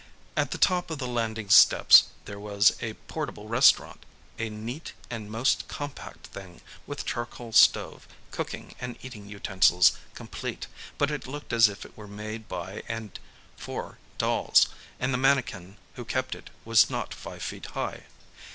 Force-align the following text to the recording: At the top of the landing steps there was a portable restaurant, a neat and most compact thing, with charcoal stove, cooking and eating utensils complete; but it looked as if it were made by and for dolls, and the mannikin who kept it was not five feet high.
At 0.35 0.49
the 0.49 0.57
top 0.57 0.89
of 0.89 0.97
the 0.97 1.05
landing 1.05 1.49
steps 1.51 2.05
there 2.25 2.39
was 2.39 2.75
a 2.81 2.93
portable 3.07 3.47
restaurant, 3.47 4.03
a 4.39 4.49
neat 4.49 4.93
and 5.11 5.29
most 5.29 5.67
compact 5.67 6.25
thing, 6.25 6.61
with 6.87 7.05
charcoal 7.05 7.51
stove, 7.53 8.07
cooking 8.31 8.73
and 8.81 8.97
eating 9.05 9.29
utensils 9.29 9.99
complete; 10.15 10.65
but 10.97 11.11
it 11.11 11.27
looked 11.27 11.53
as 11.53 11.69
if 11.69 11.85
it 11.85 11.95
were 11.95 12.07
made 12.07 12.47
by 12.47 12.81
and 12.87 13.19
for 13.57 13.99
dolls, 14.17 14.69
and 14.99 15.13
the 15.13 15.19
mannikin 15.19 15.77
who 15.93 16.03
kept 16.03 16.33
it 16.33 16.49
was 16.65 16.89
not 16.89 17.13
five 17.13 17.43
feet 17.43 17.67
high. 17.77 18.05